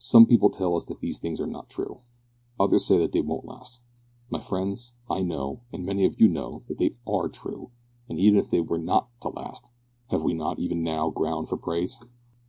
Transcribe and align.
"Some 0.00 0.26
people 0.26 0.50
tell 0.50 0.74
us 0.74 0.86
that 0.86 0.98
these 0.98 1.20
things 1.20 1.40
are 1.40 1.46
not 1.46 1.68
true. 1.70 2.00
Others 2.58 2.84
say 2.86 3.06
they 3.06 3.20
won't 3.20 3.44
last. 3.44 3.80
My 4.28 4.40
friends, 4.40 4.94
I 5.08 5.22
know, 5.22 5.60
and 5.72 5.86
many 5.86 6.04
of 6.04 6.20
you 6.20 6.26
know, 6.26 6.64
that 6.66 6.78
they 6.78 6.96
are 7.06 7.28
true, 7.28 7.70
and 8.08 8.18
even 8.18 8.40
if 8.40 8.50
they 8.50 8.60
were 8.60 8.80
not 8.80 9.08
to 9.20 9.28
last, 9.28 9.70
have 10.08 10.24
we 10.24 10.34
not 10.34 10.58
even 10.58 10.82
now 10.82 11.10
ground 11.10 11.48
for 11.48 11.56
praise? 11.56 11.96